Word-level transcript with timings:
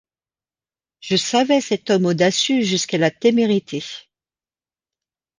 Je 1.01 1.15
savais 1.15 1.61
cet 1.61 1.91
homme 1.91 2.07
audacieux 2.07 2.61
jusqu’à 2.63 2.97
la 2.97 3.11
témérité! 3.11 3.83